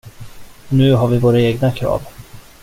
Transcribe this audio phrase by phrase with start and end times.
[0.67, 2.01] Och nu har vi våra egna krav.